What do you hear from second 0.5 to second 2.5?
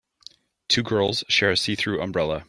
Two girls share a seethrough umbrella